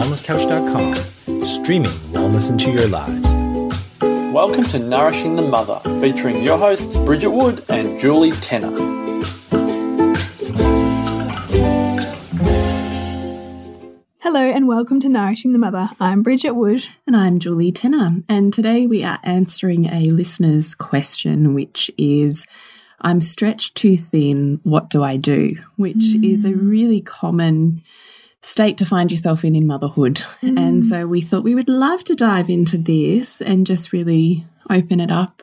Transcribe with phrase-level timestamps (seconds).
[0.00, 3.30] wellnesscouch.com, streaming wellness into your lives.
[4.32, 8.70] Welcome to Nourishing the Mother, featuring your hosts Bridget Wood and Julie Tenner.
[14.20, 15.90] Hello and welcome to Nourishing the Mother.
[16.00, 16.86] I'm Bridget Wood.
[17.06, 18.22] And I'm Julie Tenner.
[18.26, 22.46] And today we are answering a listener's question, which is
[23.02, 24.60] I'm stretched too thin.
[24.62, 25.56] What do I do?
[25.76, 26.24] Which mm.
[26.24, 27.82] is a really common
[28.42, 30.22] state to find yourself in in motherhood.
[30.42, 30.58] Mm.
[30.58, 35.00] And so we thought we would love to dive into this and just really open
[35.00, 35.42] it up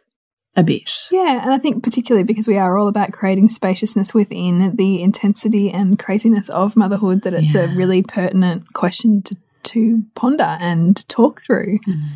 [0.56, 1.08] a bit.
[1.12, 5.72] Yeah, and I think particularly because we are all about creating spaciousness within the intensity
[5.72, 7.72] and craziness of motherhood, that it's yeah.
[7.72, 11.78] a really pertinent question to, to ponder and talk through.
[11.88, 12.10] Mm.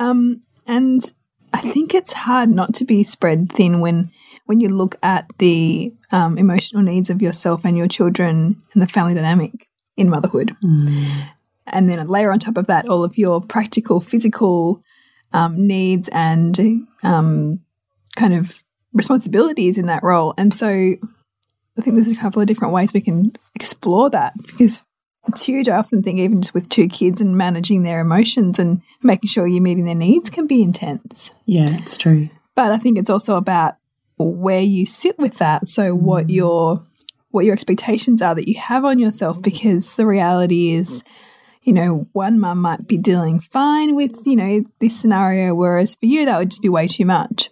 [0.00, 1.12] Um, and
[1.52, 4.10] I think it's hard not to be spread thin when
[4.46, 8.86] when you look at the um, emotional needs of yourself and your children and the
[8.86, 10.56] family dynamic in motherhood.
[10.62, 11.28] Mm.
[11.66, 14.82] And then layer on top of that all of your practical, physical
[15.32, 17.60] um, needs and um,
[18.16, 20.34] kind of responsibilities in that role.
[20.36, 24.80] And so I think there's a couple of different ways we can explore that because
[25.28, 25.68] it's huge.
[25.68, 29.46] I often think even just with two kids and managing their emotions and making sure
[29.46, 31.30] you're meeting their needs can be intense.
[31.46, 32.28] Yeah, it's true.
[32.54, 33.76] But I think it's also about
[34.18, 35.68] where you sit with that.
[35.68, 36.34] So what mm.
[36.34, 36.84] your
[37.32, 41.02] what your expectations are that you have on yourself because the reality is
[41.62, 46.06] you know, one mum might be dealing fine with, you know, this scenario, whereas for
[46.06, 47.50] you, that would just be way too much.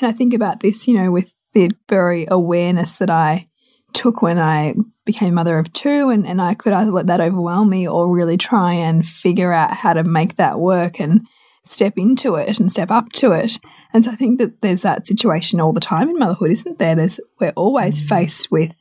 [0.00, 3.48] And I think about this, you know, with the very awareness that I
[3.92, 7.70] took when I became mother of two, and, and I could either let that overwhelm
[7.70, 11.26] me or really try and figure out how to make that work and
[11.64, 13.58] step into it and step up to it.
[13.92, 16.94] And so I think that there's that situation all the time in motherhood, isn't there?
[16.94, 18.08] There's we're always mm.
[18.08, 18.76] faced with,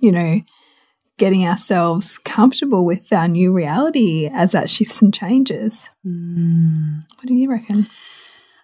[0.00, 0.40] you know,
[1.18, 5.90] getting ourselves comfortable with our new reality as that shifts and changes.
[6.06, 7.04] Mm.
[7.16, 7.88] What do you reckon?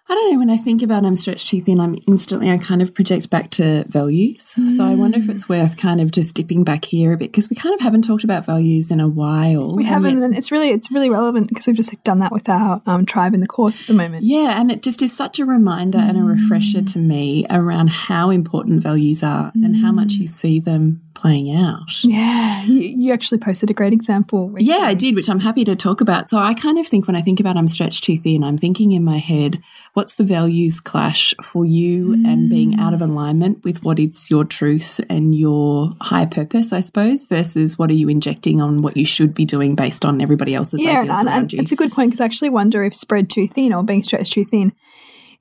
[0.09, 0.39] I don't know.
[0.39, 3.51] When I think about I'm stretched too thin, I'm instantly, I kind of project back
[3.51, 4.53] to values.
[4.57, 4.77] Mm.
[4.77, 7.49] So I wonder if it's worth kind of just dipping back here a bit because
[7.49, 9.75] we kind of haven't talked about values in a while.
[9.75, 12.47] We haven't, and it's really, it's really relevant because we've just like, done that with
[12.47, 14.23] our um, tribe in the course at the moment.
[14.23, 14.59] Yeah.
[14.59, 16.07] And it just is such a reminder mm.
[16.07, 19.65] and a refresher to me around how important values are mm.
[19.65, 22.03] and how much you see them playing out.
[22.03, 24.49] Yeah, you, you, actually posted a great example.
[24.49, 24.71] Recently.
[24.71, 26.29] Yeah, I did, which I'm happy to talk about.
[26.29, 28.91] So I kind of think when I think about I'm stretched too thin, I'm thinking
[28.91, 29.59] in my head,
[29.93, 32.27] what's the values clash for you mm.
[32.27, 36.81] and being out of alignment with what is your truth and your higher purpose, I
[36.81, 40.53] suppose, versus what are you injecting on what you should be doing based on everybody
[40.53, 41.59] else's yeah, ideas and, around and you.
[41.59, 44.33] It's a good point because I actually wonder if spread too thin or being stretched
[44.33, 44.71] too thin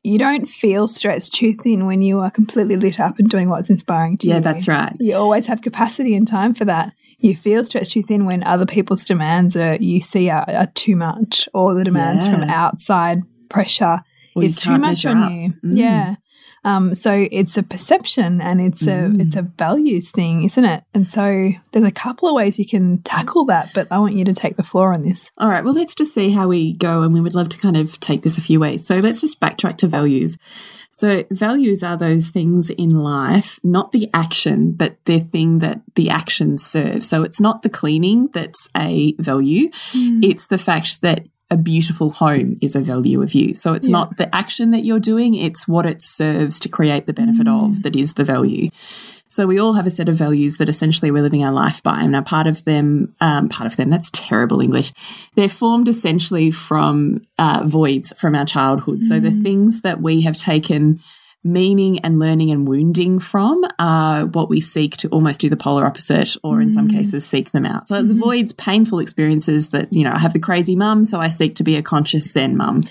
[0.07, 3.71] you don't feel stretched too thin when you are completely lit up and doing what's
[3.71, 4.39] inspiring to yeah, you.
[4.39, 4.93] Yeah, that's right.
[5.01, 6.93] You always have capacity and time for that.
[7.19, 10.95] You feel stretched too thin when other people's demands are you see are, are too
[10.95, 12.33] much, or the demands yeah.
[12.33, 14.01] from outside pressure
[14.37, 15.33] is too much on up.
[15.33, 15.55] you.
[15.65, 15.77] Mm.
[15.77, 16.15] Yeah.
[16.67, 19.21] Um, so it's a perception and it's mm.
[19.21, 20.83] a it's a values thing, isn't it?
[20.95, 24.25] And so there's a couple of ways you can tackle that, but I want you
[24.25, 25.31] to take the floor on this.
[25.39, 25.63] All right.
[25.63, 28.23] Well, let's just see how we go, and we would love to kind of take
[28.23, 28.85] this a few ways.
[28.85, 30.39] So let's just backtrack to values.
[30.91, 36.11] So values are those things in life, not the action, but the thing that the
[36.11, 37.09] action serves.
[37.09, 39.69] So it's not the cleaning that's a value.
[39.93, 40.25] Mm.
[40.25, 43.55] It's the fact that a beautiful home is a value of you.
[43.55, 43.93] So it's yeah.
[43.93, 47.65] not the action that you're doing, it's what it serves to create the benefit mm.
[47.65, 48.71] of that is the value.
[49.29, 52.01] So we all have a set of values that essentially we're living our life by.
[52.01, 54.93] And now part of them, um, part of them, that's terrible English.
[55.35, 59.01] They're formed essentially from uh, voids from our childhood.
[59.01, 59.05] Mm.
[59.05, 59.43] So the mm.
[59.43, 61.01] things that we have taken
[61.45, 65.87] meaning and learning and wounding from are what we seek to almost do the polar
[65.87, 66.93] opposite or in some mm.
[66.93, 67.89] cases seek them out.
[67.89, 68.21] So it mm-hmm.
[68.21, 71.65] avoids painful experiences that, you know, I have the crazy mum, so I seek to
[71.65, 72.83] be a conscious Zen mum.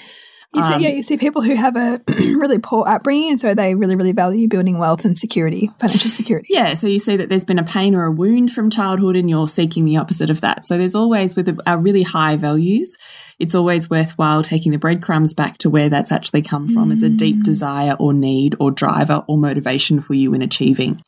[0.56, 3.54] You see, um, yeah, you see people who have a really poor upbringing, and so
[3.54, 6.48] they really, really value building wealth and security, financial security.
[6.50, 9.30] Yeah, so you see that there's been a pain or a wound from childhood, and
[9.30, 10.66] you're seeking the opposite of that.
[10.66, 12.96] So there's always with our really high values,
[13.40, 16.94] it's always worthwhile taking the breadcrumbs back to where that's actually come from mm.
[16.94, 17.44] as a deep mm.
[17.44, 21.00] desire or need or driver or motivation for you in achieving.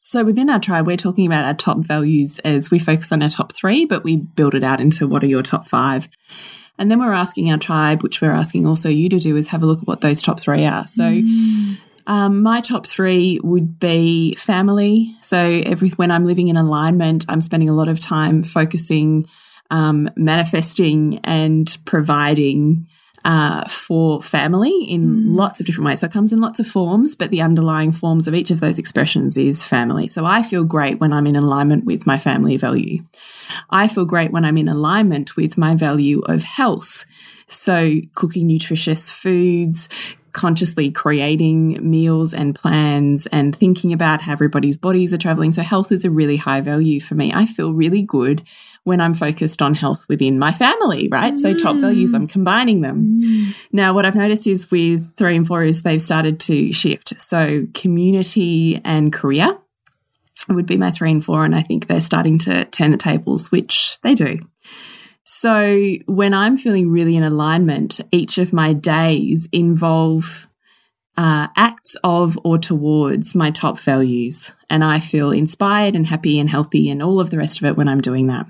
[0.00, 3.28] So within our tribe, we're talking about our top values as we focus on our
[3.28, 6.08] top three, but we build it out into what are your top five.
[6.78, 9.62] And then we're asking our tribe, which we're asking also you to do, is have
[9.62, 10.86] a look at what those top three are.
[10.86, 11.78] So mm.
[12.06, 15.12] Um, my top three would be family.
[15.22, 19.26] So every when I'm living in alignment, I'm spending a lot of time focusing
[19.70, 22.86] um, manifesting and providing
[23.26, 25.36] uh, for family in mm.
[25.36, 25.98] lots of different ways.
[25.98, 28.78] So it comes in lots of forms, but the underlying forms of each of those
[28.78, 30.06] expressions is family.
[30.06, 33.04] So I feel great when I'm in alignment with my family value.
[33.68, 37.04] I feel great when I'm in alignment with my value of health.
[37.48, 39.88] So cooking nutritious foods,
[40.36, 45.50] consciously creating meals and plans and thinking about how everybody's bodies are traveling.
[45.50, 47.32] So health is a really high value for me.
[47.32, 48.42] I feel really good
[48.84, 51.32] when I'm focused on health within my family, right?
[51.32, 51.38] Mm.
[51.38, 53.16] So top values, I'm combining them.
[53.16, 53.56] Mm.
[53.72, 57.18] Now, what I've noticed is with three and four is they've started to shift.
[57.18, 59.56] So community and career
[60.50, 61.46] would be my three and four.
[61.46, 64.40] And I think they're starting to turn the tables, which they do.
[65.26, 70.46] So when I'm feeling really in alignment, each of my days involve
[71.16, 74.52] uh, acts of or towards my top values.
[74.70, 77.76] And I feel inspired and happy and healthy and all of the rest of it
[77.76, 78.46] when I'm doing that.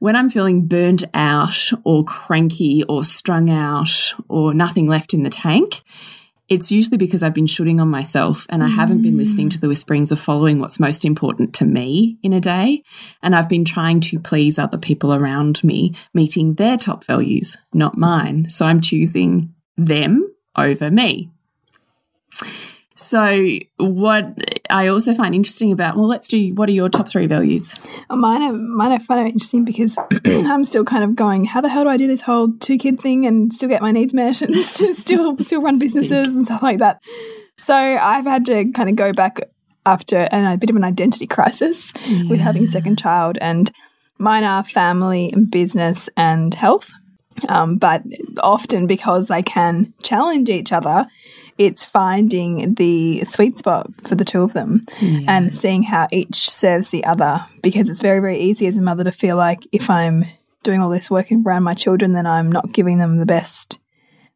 [0.00, 5.30] When I'm feeling burnt out or cranky or strung out or nothing left in the
[5.30, 5.82] tank,
[6.48, 9.68] it's usually because I've been shoulding on myself and I haven't been listening to the
[9.68, 12.82] whisperings of following what's most important to me in a day.
[13.22, 17.98] And I've been trying to please other people around me, meeting their top values, not
[17.98, 18.48] mine.
[18.48, 21.30] So I'm choosing them over me.
[23.08, 24.36] So, what
[24.68, 27.74] I also find interesting about, well, let's do what are your top three values?
[28.10, 31.70] Mine are, mine are find it interesting because I'm still kind of going, how the
[31.70, 34.42] hell do I do this whole two kid thing and still get my needs met
[34.42, 37.00] and still still run businesses and stuff like that?
[37.56, 39.40] So, I've had to kind of go back
[39.86, 42.28] after and a bit of an identity crisis yeah.
[42.28, 43.38] with having a second child.
[43.40, 43.70] And
[44.18, 46.92] mine are family and business and health.
[47.48, 48.02] Um, but
[48.42, 51.06] often because they can challenge each other,
[51.58, 55.20] it's finding the sweet spot for the two of them yeah.
[55.28, 59.04] and seeing how each serves the other because it's very very easy as a mother
[59.04, 60.24] to feel like if i'm
[60.62, 63.78] doing all this work around my children then i'm not giving them the best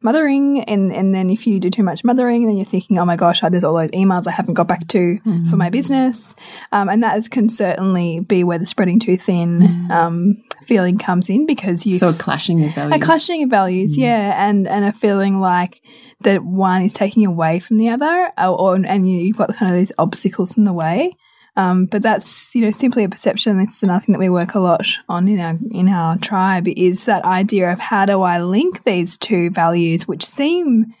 [0.03, 3.15] mothering and and then if you do too much mothering then you're thinking oh my
[3.15, 5.47] gosh there's all those emails i haven't got back to mm -hmm.
[5.47, 6.35] for my business
[6.71, 9.91] um, and that is, can certainly be where the spreading too thin mm.
[9.91, 13.97] um, feeling comes in because you so a clashing of values a clashing of values
[13.97, 14.01] mm.
[14.01, 15.81] yeah and and a feeling like
[16.21, 19.77] that one is taking away from the other or, or and you've got kind of
[19.77, 21.11] these obstacles in the way
[21.55, 23.57] um, but that's you know simply a perception.
[23.59, 27.05] That's another thing that we work a lot on in our in our tribe is
[27.05, 30.93] that idea of how do I link these two values, which seem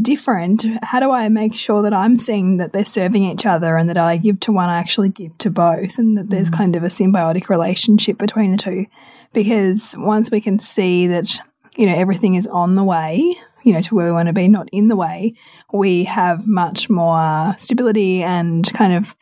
[0.00, 0.66] different.
[0.82, 3.98] How do I make sure that I'm seeing that they're serving each other and that
[3.98, 6.56] I give to one, I actually give to both, and that there's mm.
[6.56, 8.86] kind of a symbiotic relationship between the two?
[9.32, 11.38] Because once we can see that
[11.76, 14.48] you know everything is on the way you know to where we want to be
[14.48, 15.34] not in the way
[15.72, 19.14] we have much more stability and kind of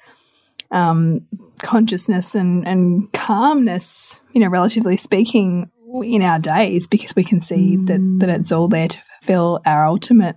[0.70, 1.26] um,
[1.62, 5.70] consciousness and, and calmness, you know, relatively speaking,
[6.02, 7.86] in our days because we can see mm.
[7.86, 10.36] that, that it's all there to fulfill our ultimate,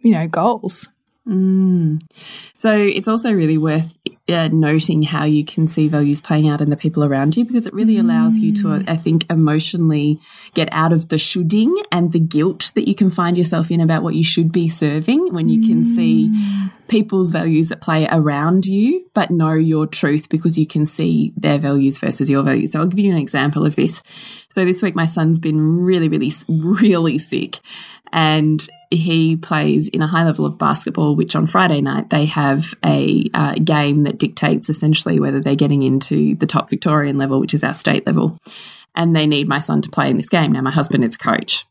[0.00, 0.88] you know, goals.
[1.28, 2.00] Mm.
[2.54, 3.96] So it's also really worth
[4.30, 7.66] uh, noting how you can see values playing out in the people around you because
[7.66, 8.00] it really mm.
[8.00, 10.18] allows you to, I think, emotionally
[10.54, 14.02] get out of the shoulding and the guilt that you can find yourself in about
[14.02, 16.72] what you should be serving when you can see mm.
[16.88, 21.58] people's values at play around you, but know your truth because you can see their
[21.58, 22.72] values versus your values.
[22.72, 24.02] So I'll give you an example of this.
[24.48, 27.60] So this week, my son's been really, really, really sick
[28.12, 32.74] and he plays in a high level of basketball, which on Friday night they have
[32.84, 37.54] a uh, game that dictates essentially whether they're getting into the top Victorian level, which
[37.54, 38.38] is our state level.
[38.96, 40.50] And they need my son to play in this game.
[40.50, 41.66] Now, my husband is coach.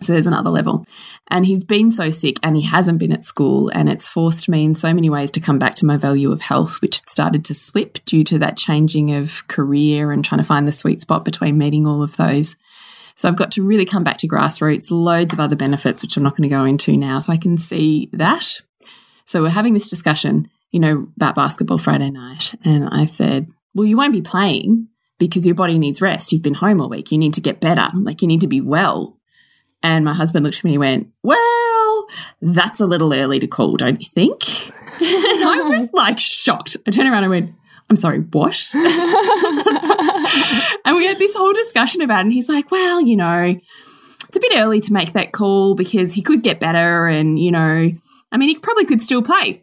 [0.00, 0.86] So there's another level.
[1.28, 3.68] And he's been so sick and he hasn't been at school.
[3.70, 6.42] And it's forced me in so many ways to come back to my value of
[6.42, 10.46] health, which had started to slip due to that changing of career and trying to
[10.46, 12.54] find the sweet spot between meeting all of those.
[13.18, 16.22] So I've got to really come back to grassroots, loads of other benefits, which I'm
[16.22, 17.18] not going to go into now.
[17.18, 18.60] So I can see that.
[19.26, 22.54] So we're having this discussion, you know, about basketball Friday night.
[22.64, 24.86] And I said, well, you won't be playing
[25.18, 26.30] because your body needs rest.
[26.30, 27.10] You've been home all week.
[27.10, 27.88] You need to get better.
[27.92, 29.18] Like you need to be well.
[29.82, 32.06] And my husband looked at me and went, well,
[32.40, 34.68] that's a little early to call, don't you think?
[35.00, 36.76] and I was like shocked.
[36.86, 37.54] I turned around and went,
[37.90, 38.70] I'm sorry, what?
[38.74, 38.84] and
[40.96, 42.22] we had this whole discussion about it.
[42.22, 43.56] And he's like, well, you know,
[44.28, 47.06] it's a bit early to make that call because he could get better.
[47.06, 47.90] And, you know,
[48.30, 49.62] I mean, he probably could still play.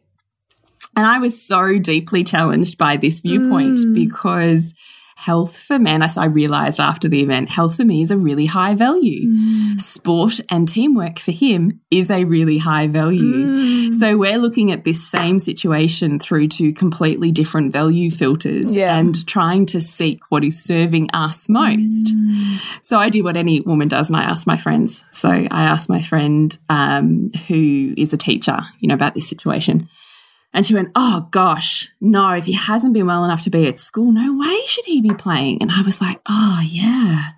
[0.95, 3.93] And I was so deeply challenged by this viewpoint mm.
[3.93, 4.73] because
[5.15, 8.45] health for men, as I realized after the event, health for me is a really
[8.45, 9.31] high value.
[9.31, 9.81] Mm.
[9.81, 13.23] Sport and teamwork for him is a really high value.
[13.23, 13.93] Mm.
[13.95, 18.97] So we're looking at this same situation through two completely different value filters yeah.
[18.97, 22.07] and trying to seek what is serving us most.
[22.07, 22.61] Mm.
[22.81, 25.05] So I do what any woman does and I ask my friends.
[25.11, 29.87] So I asked my friend um, who is a teacher, you know, about this situation.
[30.55, 33.77] And she went, Oh gosh, no, if he hasn't been well enough to be at
[33.77, 35.61] school, no way should he be playing.
[35.61, 37.31] And I was like, Oh, yeah.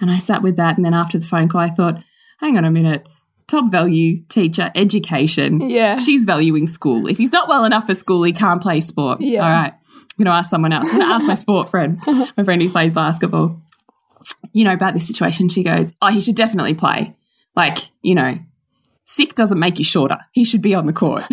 [0.00, 0.76] And I sat with that.
[0.76, 2.02] And then after the phone call, I thought,
[2.40, 3.06] Hang on a minute.
[3.46, 5.68] Top value teacher, education.
[5.68, 6.00] Yeah.
[6.00, 7.06] She's valuing school.
[7.06, 9.20] If he's not well enough for school, he can't play sport.
[9.20, 9.44] Yeah.
[9.44, 9.72] All right.
[9.72, 10.88] I'm going to ask someone else.
[10.88, 13.60] I'm going to ask my sport friend, my friend who plays basketball,
[14.52, 15.50] you know, about this situation.
[15.50, 17.14] She goes, Oh, he should definitely play.
[17.54, 18.38] Like, you know,
[19.04, 20.18] sick doesn't make you shorter.
[20.32, 21.24] He should be on the court.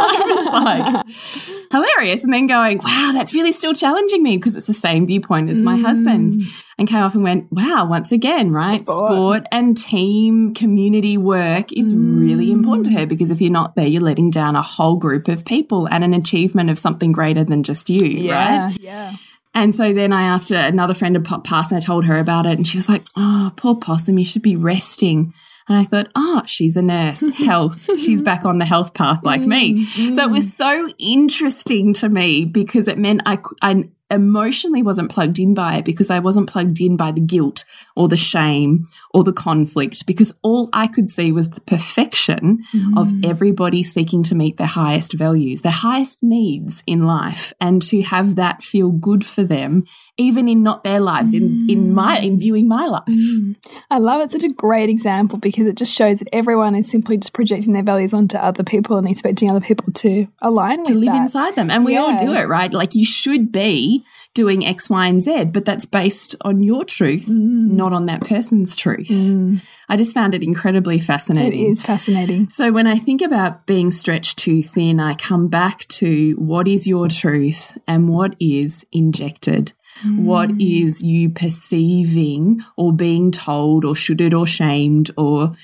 [0.22, 2.24] I was like, hilarious.
[2.24, 5.62] And then going, wow, that's really still challenging me because it's the same viewpoint as
[5.62, 6.36] my husband's.
[6.36, 6.64] Mm.
[6.78, 8.80] And came off and went, wow, once again, right?
[8.80, 9.46] Sport.
[9.52, 12.52] and team community work is really mm.
[12.52, 15.44] important to her because if you're not there, you're letting down a whole group of
[15.44, 18.68] people and an achievement of something greater than just you, Yeah.
[18.68, 18.76] right?
[18.80, 19.12] Yeah.
[19.52, 22.46] And so then I asked another friend to pop past and I told her about
[22.46, 22.56] it.
[22.56, 25.34] And she was like, Oh, poor possum, you should be resting.
[25.70, 27.84] And I thought, Oh, she's a nurse, health.
[28.00, 29.86] she's back on the health path like me.
[29.86, 30.48] Mm, so it was mm.
[30.48, 35.84] so interesting to me because it meant I, I emotionally wasn't plugged in by it
[35.84, 40.32] because I wasn't plugged in by the guilt or the shame or the conflict because
[40.42, 42.64] all I could see was the perfection
[42.96, 43.28] of mm.
[43.28, 48.36] everybody seeking to meet their highest values, their highest needs in life and to have
[48.36, 49.84] that feel good for them
[50.20, 51.92] even in not their lives in in mm.
[51.92, 53.02] my in viewing my life.
[53.08, 53.56] Mm.
[53.90, 54.30] I love it.
[54.30, 57.82] Such a great example because it just shows that everyone is simply just projecting their
[57.82, 61.22] values onto other people and expecting other people to align to live that.
[61.22, 61.70] inside them.
[61.70, 62.72] And we all do it, right?
[62.72, 67.26] Like you should be doing X, Y, and Z, but that's based on your truth,
[67.26, 67.72] Mm.
[67.72, 69.08] not on that person's truth.
[69.08, 69.60] Mm.
[69.88, 71.70] I just found it incredibly fascinating.
[71.70, 72.48] is fascinating.
[72.50, 76.86] So when I think about being stretched too thin, I come back to what is
[76.86, 79.72] your truth and what is injected.
[80.04, 80.86] What mm.
[80.86, 85.54] is you perceiving or being told or shoulded or shamed or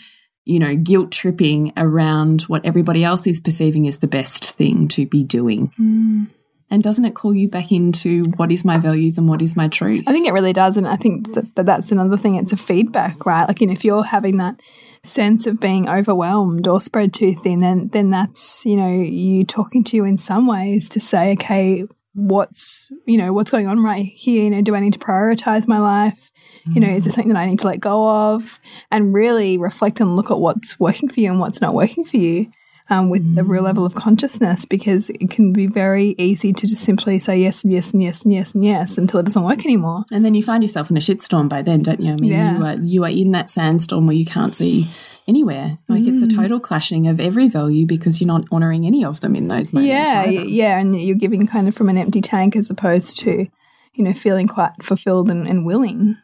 [0.49, 5.05] you know, guilt tripping around what everybody else is perceiving as the best thing to
[5.05, 5.73] be doing.
[5.79, 6.29] Mm.
[6.71, 9.69] And doesn't it call you back into what is my values and what is my
[9.69, 10.05] truth?
[10.07, 10.77] I think it really does.
[10.77, 12.35] And I think that, that that's another thing.
[12.35, 13.47] It's a feedback, right?
[13.47, 14.61] Like, you know, if you're having that
[15.05, 19.85] sense of being overwhelmed or spread too thin, then, then that's, you know, you talking
[19.85, 24.05] to you in some ways to say, okay, what's, you know, what's going on right
[24.05, 24.45] here?
[24.45, 26.33] You know, do I need to prioritize my life?
[26.69, 28.59] You know, is there something that I need to let go of?
[28.91, 32.17] And really reflect and look at what's working for you and what's not working for
[32.17, 32.51] you.
[32.89, 36.85] Um, with a real level of consciousness, because it can be very easy to just
[36.85, 39.65] simply say yes and yes and yes and yes and yes until it doesn't work
[39.65, 40.05] anymore.
[40.13, 42.13] And then you find yourself in a shitstorm by then, don't you?
[42.13, 42.57] I mean, Yeah.
[42.59, 44.87] you are you are in that sandstorm where you can't see
[45.27, 45.79] anywhere.
[45.89, 46.37] Like it's a Mm.
[46.37, 49.89] total clashing of every value because you're not honoring any of them in those moments.
[49.89, 50.45] Yeah, either.
[50.49, 53.49] yeah, and you're giving kind of from an empty tank as opposed to,
[53.95, 56.15] you know, feeling quite fulfilled and, and willing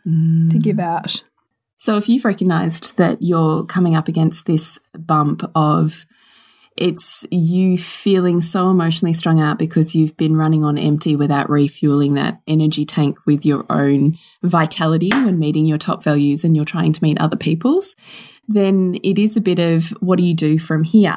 [0.51, 1.25] to give out.
[1.79, 6.07] So if you've recognized that you're coming up against this bump of
[6.83, 12.15] it's you feeling so emotionally strung out because you've been running on empty without refueling
[12.15, 16.93] that energy tank with your own vitality when meeting your top values and you're trying
[16.93, 17.95] to meet other people's,
[18.49, 21.17] then it is a bit of what do you do from here?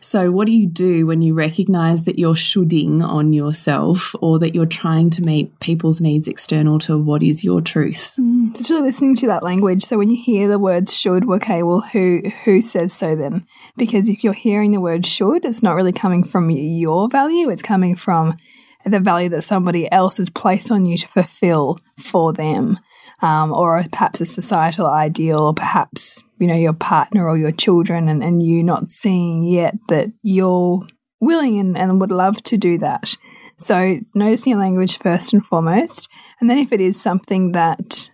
[0.00, 4.54] So, what do you do when you recognize that you're shoulding on yourself or that
[4.54, 8.16] you're trying to meet people's needs external to what is your truth?
[8.54, 9.82] Just really listening to that language.
[9.82, 13.46] So when you hear the words should, okay, well, who who says so then?
[13.76, 17.48] Because if you're hearing the word should, it's not really coming from your value.
[17.50, 18.36] It's coming from
[18.84, 22.78] the value that somebody else has placed on you to fulfill for them.
[23.20, 28.08] Um, or perhaps a societal ideal, or perhaps, you know, your partner or your children,
[28.08, 30.84] and, and you not seeing yet that you're
[31.20, 33.16] willing and, and would love to do that.
[33.58, 36.08] So noticing your language first and foremost.
[36.40, 38.08] And then if it is something that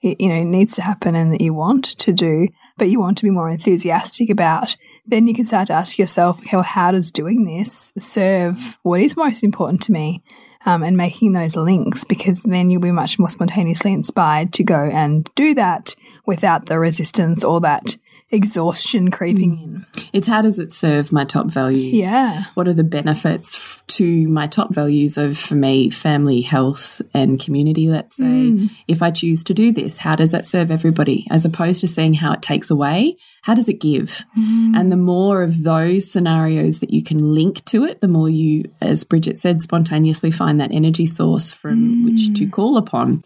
[0.00, 2.48] you know needs to happen and that you want to do,
[2.78, 6.40] but you want to be more enthusiastic about, then you can start to ask yourself,
[6.50, 10.22] well, how does doing this serve what is most important to me?
[10.66, 14.88] Um, and making those links because then you'll be much more spontaneously inspired to go
[14.90, 15.94] and do that
[16.26, 17.96] without the resistance or that
[18.30, 19.86] exhaustion creeping in.
[20.12, 21.94] It's how does it serve my top values?
[21.94, 22.44] Yeah.
[22.54, 27.88] What are the benefits to my top values of, for me, family, health, and community?
[27.88, 28.70] Let's say, Mm.
[28.88, 31.26] if I choose to do this, how does that serve everybody?
[31.30, 34.24] As opposed to seeing how it takes away, how does it give?
[34.36, 34.74] Mm.
[34.80, 38.64] And the more of those scenarios that you can link to it, the more you,
[38.80, 42.34] as Bridget said, spontaneously find that energy source from which Mm.
[42.36, 43.22] to call upon.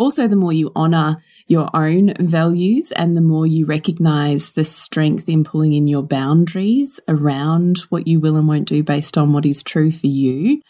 [0.00, 5.28] Also, the more you honor your own values and the more you recognize the strength
[5.28, 9.44] in pulling in your boundaries around what you will and won't do based on what
[9.44, 10.62] is true for you,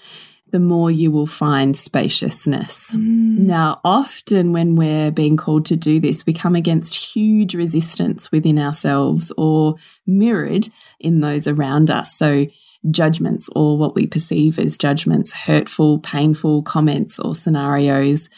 [0.50, 2.92] the more you will find spaciousness.
[2.92, 3.38] Mm.
[3.38, 8.58] Now, often when we're being called to do this, we come against huge resistance within
[8.58, 9.76] ourselves or
[10.08, 12.12] mirrored in those around us.
[12.12, 12.46] So,
[12.90, 18.28] judgments or what we perceive as judgments, hurtful, painful comments or scenarios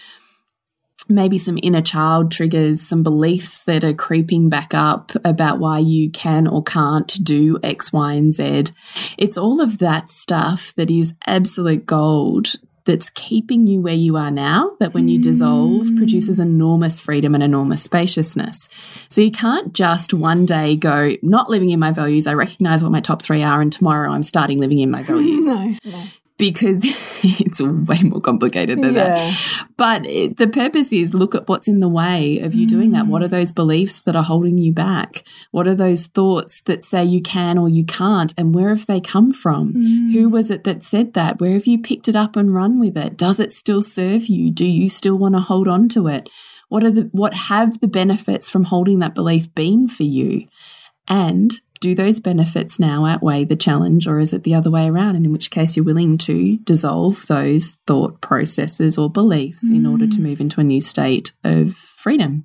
[1.09, 6.11] maybe some inner child triggers, some beliefs that are creeping back up about why you
[6.11, 8.65] can or can't do X, Y, and Z.
[9.19, 14.31] It's all of that stuff that is absolute gold that's keeping you where you are
[14.31, 15.97] now, that when you dissolve hmm.
[15.97, 18.69] produces enormous freedom and enormous spaciousness.
[19.09, 22.93] So you can't just one day go, not living in my values, I recognize what
[22.93, 25.47] my top three are, and tomorrow I'm starting living in my values.
[25.47, 26.05] No, no.
[26.43, 26.83] Because
[27.23, 29.15] it's way more complicated than Yeah.
[29.15, 29.67] that.
[29.77, 33.07] But it, the purpose is look at what's in the way of you doing that.
[33.07, 33.27] What mm.
[33.27, 35.23] are those beliefs that are holding you back?
[35.53, 38.35] What are those thoughts that say you can or you can't?
[38.37, 39.75] And where have they come from?
[39.75, 40.33] Who mm.
[40.33, 41.41] was it that said that?
[41.41, 43.17] Where have you picked it up and run with it?
[43.17, 44.51] Does it still serve you?
[44.51, 46.29] Do you still want to hold on to it?
[46.69, 50.49] What are the what have the benefits from holding that belief been for you?
[51.07, 55.17] And do those benefits now outweigh the challenge, or is it the other way around?
[55.17, 60.07] And in which case, you're willing to dissolve those thought processes or beliefs in order
[60.07, 60.23] to mm.
[60.23, 62.45] move into a new state of freedom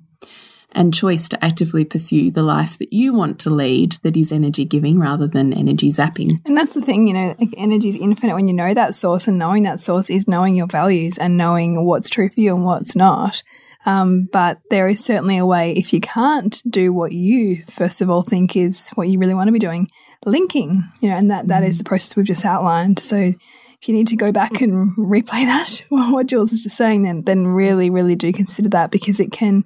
[0.72, 4.64] and choice to actively pursue the life that you want to lead that is energy
[4.64, 6.42] giving rather than energy zapping.
[6.44, 9.28] And that's the thing, you know, like energy is infinite when you know that source,
[9.28, 12.64] and knowing that source is knowing your values and knowing what's true for you and
[12.64, 13.42] what's not.
[13.86, 18.10] Um, but there is certainly a way if you can't do what you first of
[18.10, 19.88] all think is what you really want to be doing,
[20.26, 22.98] linking, you know, and that that is the process we've just outlined.
[22.98, 27.02] So if you need to go back and replay that, what Jules is just saying,
[27.02, 29.64] then then really, really do consider that because it can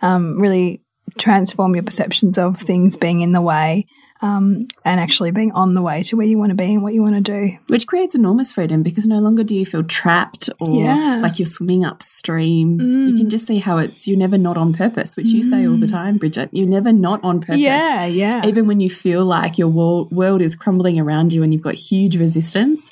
[0.00, 0.82] um, really
[1.18, 3.86] transform your perceptions of things being in the way
[4.22, 6.94] um, and actually being on the way to where you want to be and what
[6.94, 7.58] you want to do.
[7.66, 11.18] Which creates enormous freedom because no longer do you feel trapped or Yeah.
[11.22, 12.80] like you're swimming upstream.
[12.80, 15.76] You can just see how it's you're never not on purpose, which you say all
[15.76, 16.48] the time, Bridget.
[16.52, 17.58] You're never not on purpose.
[17.58, 18.46] Yeah, yeah.
[18.46, 22.16] Even when you feel like your world is crumbling around you and you've got huge
[22.16, 22.90] resistance,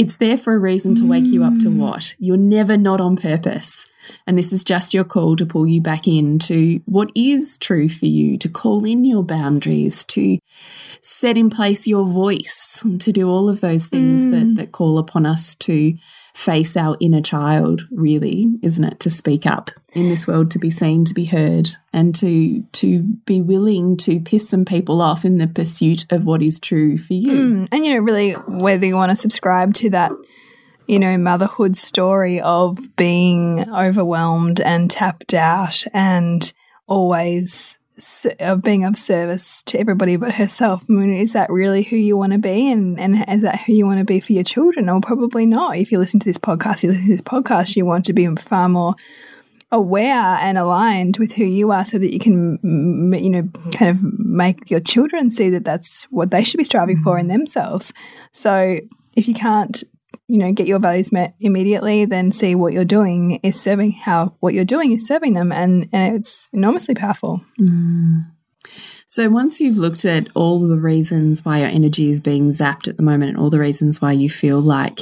[0.00, 1.76] it's there for a reason to wake you up to mm.
[1.76, 2.14] what?
[2.18, 3.86] You're never not on purpose.
[4.26, 8.06] And this is just your call to pull you back into what is true for
[8.06, 10.38] you, to call in your boundaries, to
[11.02, 14.56] set in place your voice, to do all of those things that, mm.
[14.56, 15.94] that call upon us to
[16.34, 19.00] face our inner child, really, isn't it?
[19.00, 23.02] To speak up in this world, to be seen, to be heard, and to to
[23.24, 27.14] be willing to piss some people off in the pursuit of what is true for
[27.14, 27.32] you.
[27.32, 30.12] Mm, and you know, really, whether you want to subscribe to that,
[30.86, 36.52] you know, motherhood story of being overwhelmed and tapped out and
[36.86, 37.78] always
[38.38, 40.82] of being of service to everybody but herself.
[40.88, 42.70] I mean, is that really who you want to be?
[42.70, 44.88] And, and is that who you want to be for your children?
[44.88, 45.76] Or probably not.
[45.76, 48.26] If you listen to this podcast, you listen to this podcast, you want to be
[48.36, 48.94] far more
[49.72, 52.58] aware and aligned with who you are so that you can
[53.14, 57.00] you know kind of make your children see that that's what they should be striving
[57.02, 57.38] for in mm-hmm.
[57.38, 57.92] themselves
[58.32, 58.76] so
[59.14, 59.84] if you can't
[60.30, 64.32] you know get your values met immediately then see what you're doing is serving how
[64.40, 67.44] what you're doing is serving them and and it's enormously powerful.
[67.58, 68.26] Mm.
[69.08, 72.96] So once you've looked at all the reasons why your energy is being zapped at
[72.96, 75.00] the moment and all the reasons why you feel like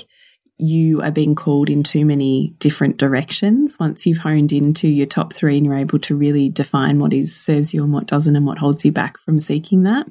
[0.56, 5.32] you are being called in too many different directions, once you've honed into your top
[5.32, 8.46] three and you're able to really define what is serves you and what doesn't and
[8.46, 10.08] what holds you back from seeking that,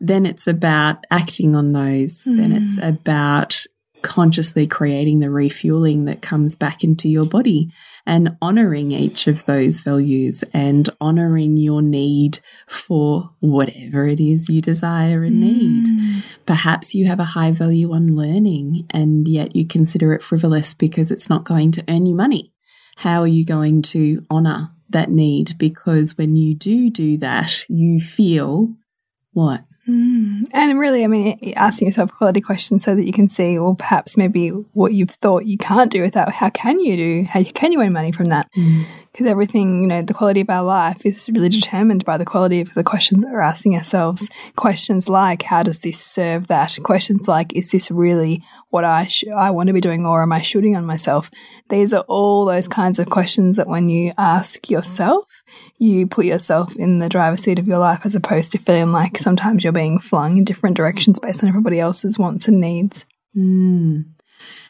[0.00, 2.24] then it's about acting on those.
[2.24, 2.62] Then mm.
[2.62, 3.66] it's about
[4.02, 7.70] consciously creating the refueling that comes back into your body
[8.06, 14.60] and honoring each of those values and honoring your need for whatever it is you
[14.60, 15.86] desire and need.
[15.86, 16.24] Mm.
[16.46, 21.10] Perhaps you have a high value on learning and yet you consider it frivolous because
[21.10, 22.52] it's not going to earn you money.
[22.96, 25.58] How are you going to honor that need?
[25.58, 28.74] Because when you do do that, you feel
[29.32, 29.64] what?
[29.88, 30.42] Mm.
[30.52, 34.18] and really i mean asking yourself quality questions so that you can see or perhaps
[34.18, 37.80] maybe what you've thought you can't do without how can you do how can you
[37.80, 38.84] earn money from that mm.
[39.12, 42.60] Because everything you know the quality of our life is really determined by the quality
[42.60, 44.28] of the questions that we're asking ourselves.
[44.56, 46.78] Questions like how does this serve that?
[46.82, 50.40] Questions like is this really what i i want to be doing or am i
[50.40, 51.30] shoulding on myself?
[51.70, 55.26] These are all those kinds of questions that when you ask yourself
[55.78, 59.16] you put yourself in the driver's seat of your life as opposed to feeling like
[59.18, 63.04] sometimes you're being flung in different directions based on everybody else's wants and needs.
[63.34, 64.00] Hmm.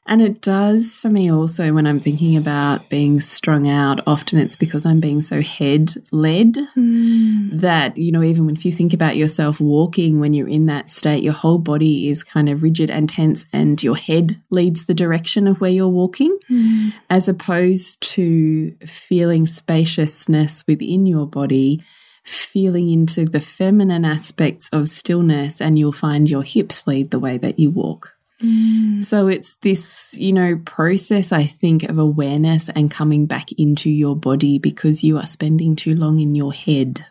[0.08, 4.00] And it does for me also when I'm thinking about being strung out.
[4.06, 7.50] Often it's because I'm being so head led hmm.
[7.58, 11.22] that, you know, even if you think about yourself walking when you're in that state,
[11.22, 15.46] your whole body is kind of rigid and tense and your head leads the direction
[15.46, 16.88] of where you're walking, hmm.
[17.10, 21.82] as opposed to feeling spaciousness within your body
[22.24, 27.38] feeling into the feminine aspects of stillness, and you'll find your hips lead the way
[27.38, 28.17] that you walk.
[28.42, 29.02] Mm.
[29.02, 34.14] So it's this, you know, process, I think, of awareness and coming back into your
[34.14, 37.04] body because you are spending too long in your head.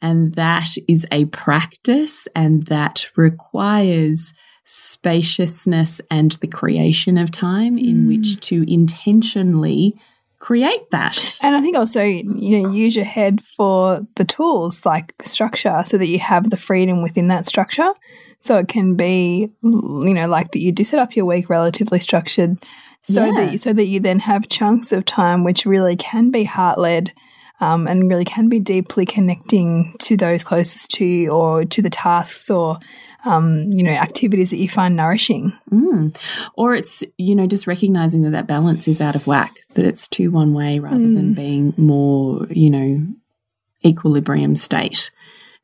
[0.00, 4.32] And that is a practice and that requires
[4.66, 7.86] spaciousness and the creation of time mm.
[7.86, 9.94] in which to intentionally
[10.44, 11.38] create that.
[11.40, 15.96] And I think also, you know, use your head for the tools like structure so
[15.96, 17.94] that you have the freedom within that structure.
[18.40, 21.98] So it can be, you know, like that you do set up your week relatively
[21.98, 22.58] structured
[23.00, 23.46] so yeah.
[23.46, 27.12] that so that you then have chunks of time which really can be heart led
[27.60, 31.90] um, and really can be deeply connecting to those closest to you or to the
[31.90, 32.78] tasks or
[33.24, 35.52] um, you know activities that you find nourishing.
[35.70, 36.14] Mm.
[36.54, 40.08] Or it's you know just recognizing that that balance is out of whack, that it's
[40.08, 41.14] too one way rather mm.
[41.14, 43.06] than being more you know
[43.84, 45.10] equilibrium state.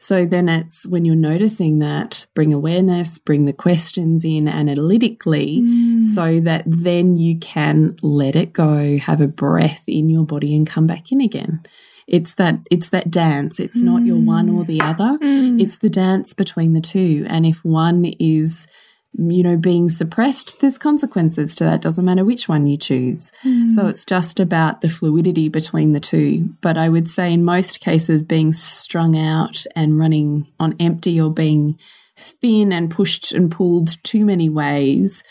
[0.03, 6.03] So then it's when you're noticing that, bring awareness, bring the questions in analytically mm.
[6.03, 10.67] so that then you can let it go, have a breath in your body and
[10.67, 11.61] come back in again.
[12.07, 13.61] It's that it's that dance.
[13.61, 13.85] It's mm.
[13.85, 15.19] not your one or the other.
[15.19, 15.61] Mm.
[15.61, 17.27] It's the dance between the two.
[17.29, 18.67] And if one is
[19.12, 21.83] you know, being suppressed, there's consequences to that.
[21.83, 23.33] Doesn't matter which one you choose.
[23.44, 23.70] Mm.
[23.70, 26.51] So it's just about the fluidity between the two.
[26.61, 31.33] But I would say in most cases, being strung out and running on empty or
[31.33, 31.79] being
[32.16, 35.25] thin and pushed and pulled too many ways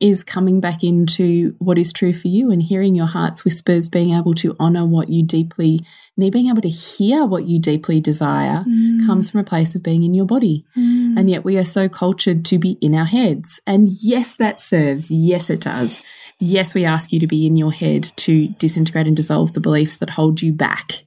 [0.00, 4.16] is coming back into what is true for you and hearing your heart's whispers, being
[4.16, 5.80] able to honor what you deeply
[6.16, 9.04] need, being able to hear what you deeply desire mm.
[9.06, 10.64] comes from a place of being in your body.
[10.76, 11.18] Mm.
[11.18, 13.60] And yet we are so cultured to be in our heads.
[13.66, 15.10] And yes, that serves.
[15.10, 16.02] Yes, it does.
[16.38, 19.98] Yes, we ask you to be in your head to disintegrate and dissolve the beliefs
[19.98, 21.04] that hold you back.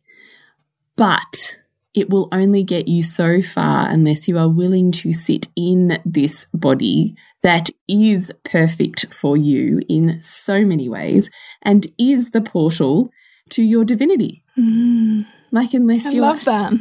[0.95, 1.57] But
[1.93, 6.47] it will only get you so far unless you are willing to sit in this
[6.53, 11.29] body that is perfect for you in so many ways
[11.61, 13.11] and is the portal
[13.49, 14.43] to your divinity.
[14.57, 15.27] Mm.
[15.51, 16.25] Like, unless I you're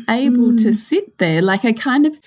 [0.09, 0.63] able mm.
[0.63, 2.19] to sit there, like, I kind of,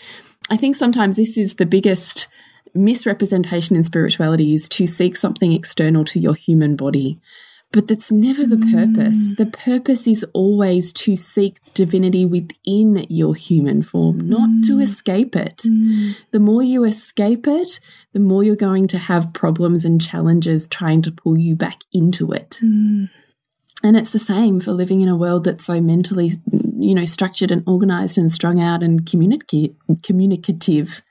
[0.52, 2.28] I think sometimes this is the biggest
[2.76, 7.20] misrepresentation in spirituality is to seek something external to your human body.
[7.76, 9.34] But that's never the purpose.
[9.34, 9.36] Mm.
[9.36, 14.68] The purpose is always to seek divinity within your human form, not mm.
[14.68, 15.58] to escape it.
[15.68, 16.16] Mm.
[16.32, 17.82] The more you escape it,
[18.14, 22.32] the more you're going to have problems and challenges trying to pull you back into
[22.32, 22.62] it.
[22.64, 23.10] Mm.
[23.84, 26.32] And it's the same for living in a world that's so mentally,
[26.80, 31.02] you know, structured and organized and strung out and communica communicative,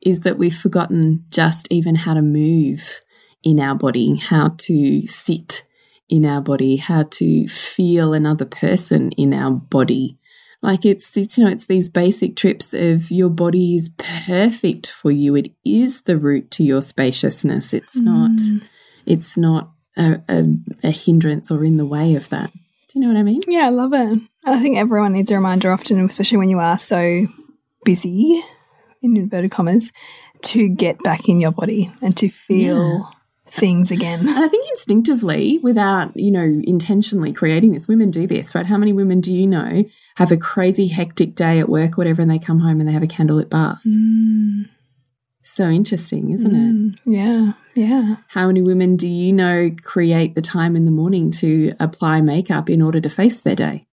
[0.00, 3.02] is that we've forgotten just even how to move
[3.42, 5.64] in our body, how to sit
[6.08, 10.18] in our body, how to feel another person in our body.
[10.60, 15.10] Like it's, it's, you know, it's these basic trips of your body is perfect for
[15.10, 15.34] you.
[15.34, 17.74] It is the route to your spaciousness.
[17.74, 18.04] It's mm.
[18.04, 18.62] not,
[19.04, 20.44] it's not a, a,
[20.84, 22.52] a hindrance or in the way of that.
[22.52, 23.40] Do you know what I mean?
[23.48, 24.20] Yeah, I love it.
[24.44, 27.26] I think everyone needs a reminder often, especially when you are so
[27.84, 28.42] busy,
[29.00, 29.90] in inverted commas,
[30.42, 33.18] to get back in your body and to feel yeah
[33.52, 34.20] things again.
[34.20, 38.64] And I think instinctively, without, you know, intentionally creating this, women do this, right?
[38.64, 39.84] How many women do you know
[40.16, 43.02] have a crazy hectic day at work, whatever, and they come home and they have
[43.02, 43.82] a candlelit bath?
[43.86, 44.70] Mm.
[45.42, 46.94] So interesting, isn't mm.
[46.94, 47.00] it?
[47.04, 48.16] Yeah, yeah.
[48.28, 52.70] How many women do you know create the time in the morning to apply makeup
[52.70, 53.86] in order to face their day?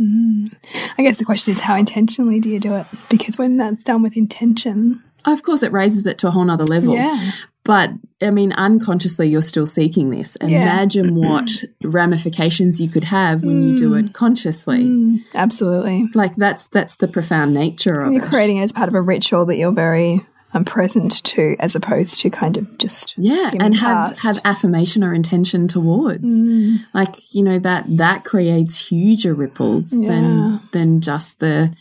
[0.00, 0.54] Mm.
[0.96, 2.86] I guess the question is, how intentionally do you do it?
[3.10, 6.64] Because when that's done with intention, of course, it raises it to a whole nother
[6.64, 6.94] level.
[6.94, 7.30] Yeah.
[7.64, 10.36] But I mean, unconsciously, you're still seeking this.
[10.40, 10.48] Yeah.
[10.48, 11.50] Imagine what
[11.82, 13.70] ramifications you could have when mm.
[13.70, 14.84] you do it consciously.
[14.84, 16.08] Mm, absolutely.
[16.14, 18.16] Like that's that's the profound nature of it.
[18.16, 18.28] you're it.
[18.28, 20.20] creating it as part of a ritual that you're very
[20.54, 24.22] um, present to, as opposed to kind of just yeah, and have past.
[24.22, 26.40] have affirmation or intention towards.
[26.40, 26.84] Mm.
[26.92, 30.08] Like you know that that creates huger ripples yeah.
[30.08, 31.74] than than just the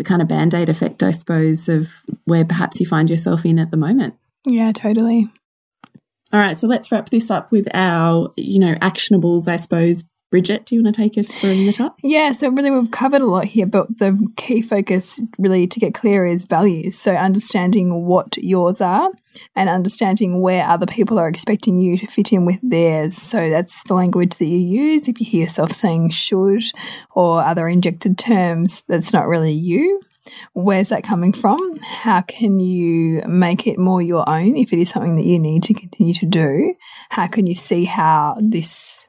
[0.00, 1.88] the kind of band aid effect, I suppose, of
[2.24, 4.14] where perhaps you find yourself in at the moment.
[4.46, 5.28] Yeah, totally.
[6.32, 10.04] All right, so let's wrap this up with our, you know, actionables, I suppose.
[10.30, 11.96] Bridget, do you want to take us from the top?
[12.04, 15.92] Yeah, so really we've covered a lot here, but the key focus really to get
[15.92, 16.96] clear is values.
[16.96, 19.10] So understanding what yours are
[19.56, 23.16] and understanding where other people are expecting you to fit in with theirs.
[23.16, 25.08] So that's the language that you use.
[25.08, 26.62] If you hear yourself saying should
[27.10, 30.00] or other injected terms, that's not really you.
[30.52, 31.76] Where's that coming from?
[31.80, 35.64] How can you make it more your own if it is something that you need
[35.64, 36.74] to continue to do?
[37.08, 39.08] How can you see how this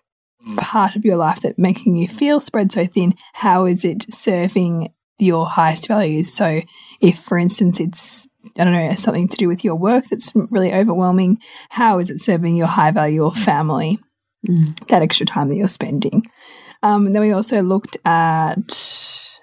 [0.58, 4.94] part of your life that making you feel spread so thin, how is it serving
[5.20, 6.34] your highest values?
[6.34, 6.62] So
[7.00, 8.28] if, for instance, it's
[8.58, 12.20] I don't know, something to do with your work that's really overwhelming, how is it
[12.20, 14.00] serving your high value or family?
[14.48, 14.88] Mm.
[14.88, 16.26] That extra time that you're spending.
[16.84, 19.40] Um, and then we also looked at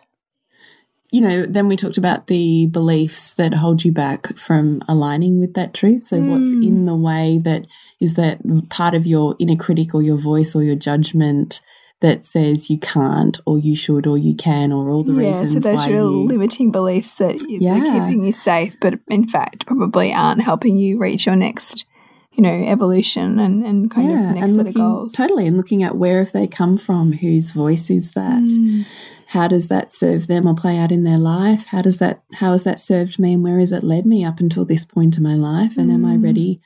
[1.11, 5.55] you know, then we talked about the beliefs that hold you back from aligning with
[5.55, 6.05] that truth.
[6.05, 6.29] So, mm.
[6.29, 7.67] what's in the way that
[7.99, 11.61] is that part of your inner critic or your voice or your judgment
[12.01, 15.53] that says you can't or you should or you can or all the yeah, reasons
[15.53, 16.27] so those are you...
[16.27, 17.73] limiting beliefs that yeah.
[17.73, 21.87] are keeping you safe, but in fact probably aren't helping you reach your next
[22.33, 25.83] you know evolution and, and kind yeah, of next and looking, goals totally and looking
[25.83, 28.85] at where have they come from whose voice is that mm
[29.29, 31.67] how does that serve them or play out in their life?
[31.67, 34.41] How does that how has that served me and where has it led me up
[34.41, 35.77] until this point in my life?
[35.77, 35.95] And mm.
[35.95, 36.25] am I mm.
[36.25, 36.63] ready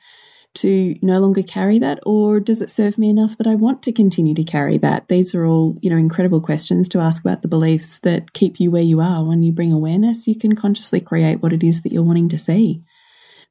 [0.55, 3.91] to no longer carry that or does it serve me enough that I want to
[3.91, 5.09] continue to carry that?
[5.09, 8.71] These are all, you know, incredible questions to ask about the beliefs that keep you
[8.71, 9.25] where you are.
[9.25, 12.37] When you bring awareness, you can consciously create what it is that you're wanting to
[12.37, 12.81] see.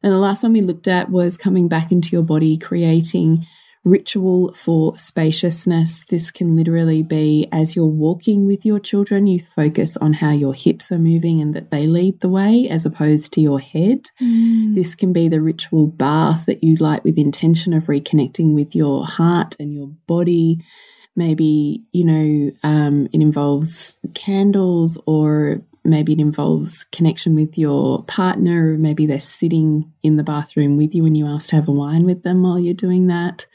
[0.03, 3.47] And the last one we looked at was coming back into your body, creating
[3.85, 6.05] ritual for spaciousness.
[6.09, 10.55] This can literally be as you're walking with your children, you focus on how your
[10.55, 14.11] hips are moving and that they lead the way as opposed to your head.
[14.21, 14.75] Mm.
[14.75, 19.05] This can be the ritual bath that you light with intention of reconnecting with your
[19.05, 20.61] heart and your body.
[21.17, 28.77] Maybe, you know, um, it involves candles or maybe it involves connection with your partner,
[28.79, 32.05] maybe they're sitting in the bathroom with you and you ask to have a wine
[32.05, 33.47] with them while you're doing that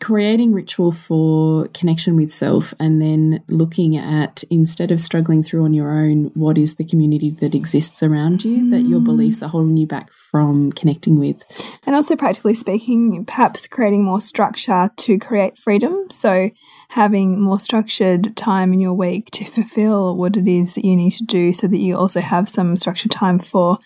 [0.00, 5.74] creating ritual for connection with self and then looking at instead of struggling through on
[5.74, 8.70] your own what is the community that exists around you mm.
[8.70, 9.04] that your mm.
[9.04, 11.44] beliefs are holding you back from connecting with
[11.86, 16.50] and also practically speaking perhaps creating more structure to create freedom so
[16.90, 21.12] having more structured time in your week to fulfill what it is that you need
[21.12, 23.78] to do so that you also have some structured time for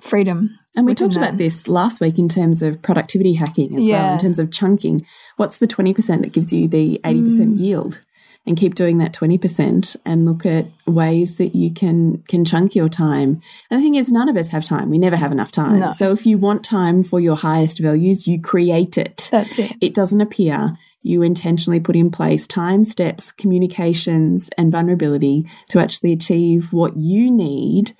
[0.00, 1.20] freedom and we talked that.
[1.20, 4.02] about this last week in terms of productivity hacking as yeah.
[4.02, 5.00] well, in terms of chunking.
[5.36, 7.58] What's the 20% that gives you the 80% mm.
[7.58, 8.02] yield?
[8.46, 12.90] And keep doing that 20% and look at ways that you can can chunk your
[12.90, 13.40] time.
[13.70, 14.90] And the thing is, none of us have time.
[14.90, 15.80] We never have enough time.
[15.80, 15.92] No.
[15.92, 19.30] So if you want time for your highest values, you create it.
[19.32, 19.72] That's it.
[19.80, 20.76] It doesn't appear.
[21.00, 27.30] You intentionally put in place time, steps, communications, and vulnerability to actually achieve what you
[27.30, 27.94] need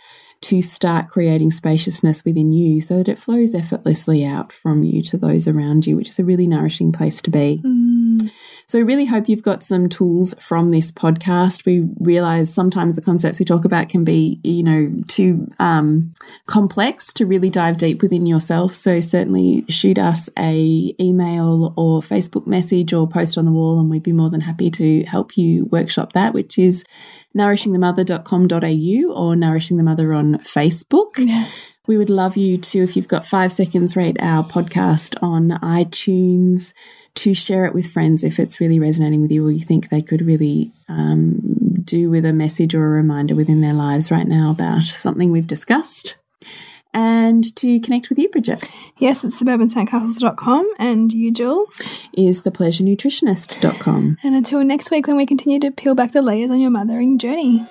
[0.45, 5.17] to start creating spaciousness within you so that it flows effortlessly out from you to
[5.17, 7.63] those around you, which is a really nourishing place to be.
[7.65, 8.31] Mm.
[8.67, 11.65] So, we really hope you've got some tools from this podcast.
[11.65, 16.15] We realize sometimes the concepts we talk about can be, you know, too um,
[16.47, 18.75] complex to really dive deep within yourself.
[18.75, 23.91] So, certainly shoot us a email or Facebook message or post on the wall, and
[23.91, 26.85] we'd be more than happy to help you workshop that, which is
[27.37, 31.19] nourishingthemother.com.au or Nourishing the Mother on Facebook.
[31.19, 31.73] Yes.
[31.87, 36.73] We would love you to, if you've got five seconds, rate our podcast on iTunes,
[37.17, 40.01] to share it with friends if it's really resonating with you or you think they
[40.01, 41.41] could really um,
[41.85, 45.47] do with a message or a reminder within their lives right now about something we've
[45.47, 46.17] discussed.
[46.95, 48.65] And to connect with you, Bridget.
[48.99, 50.75] Yes, it's suburbansandcastles.com.
[50.79, 51.83] And you, Jules?
[52.15, 54.19] Is thepleasurenutritionist.com.
[54.23, 57.19] And until next week when we continue to peel back the layers on your mothering
[57.19, 57.67] journey.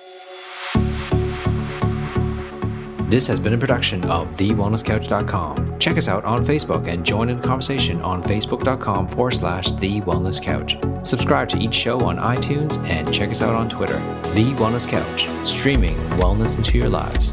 [3.14, 5.78] This has been a production of TheWellnessCouch.com.
[5.78, 10.00] Check us out on Facebook and join in the conversation on Facebook.com forward slash The
[10.00, 10.76] Wellness Couch.
[11.06, 13.98] Subscribe to each show on iTunes and check us out on Twitter.
[14.34, 17.32] The Wellness Couch, streaming wellness into your lives.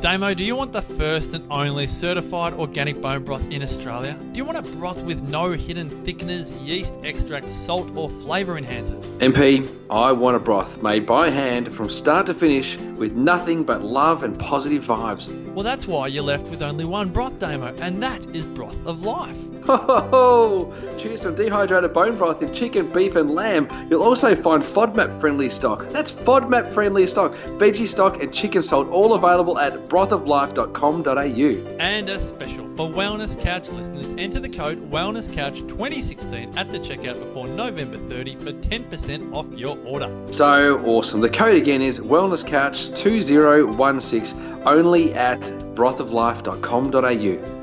[0.00, 4.16] Damo, do you want the first and only certified organic bone broth in Australia?
[4.32, 9.18] Do you want a broth with no hidden thickeners, yeast extracts, salt, or flavour enhancers?
[9.18, 13.82] MP, I want a broth made by hand from start to finish with nothing but
[13.84, 15.28] love and positive vibes.
[15.52, 19.02] Well, that's why you're left with only one broth, Damo, and that is Broth of
[19.02, 19.36] Life.
[19.66, 20.72] Ho, ho, ho.
[20.96, 23.68] Choose from dehydrated bone broth in chicken, beef, and lamb.
[23.90, 25.86] You'll also find FODMAP friendly stock.
[25.88, 31.76] That's FODMAP friendly stock, veggie stock, and chicken salt, all available at brothoflife.com.au.
[31.78, 37.46] And a special for Wellness Couch listeners enter the code WellnessCouch2016 at the checkout before
[37.46, 40.10] November 30 for 10% off your order.
[40.30, 41.20] So awesome.
[41.20, 45.40] The code again is WellnessCouch2016 only at
[45.74, 47.59] brothoflife.com.au.